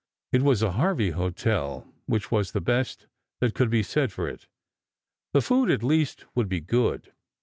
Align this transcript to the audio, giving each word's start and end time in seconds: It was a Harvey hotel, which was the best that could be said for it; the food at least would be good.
It 0.31 0.41
was 0.41 0.63
a 0.63 0.71
Harvey 0.71 1.11
hotel, 1.11 1.87
which 2.07 2.31
was 2.31 2.53
the 2.53 2.59
best 2.59 3.05
that 3.39 3.53
could 3.53 3.69
be 3.69 3.83
said 3.83 4.11
for 4.11 4.27
it; 4.27 4.47
the 5.31 5.43
food 5.43 5.69
at 5.69 5.83
least 5.83 6.25
would 6.33 6.49
be 6.49 6.59
good. 6.59 7.13